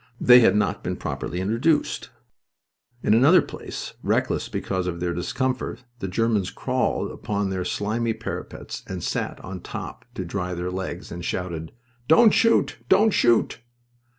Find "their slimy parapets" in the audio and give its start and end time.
7.51-8.81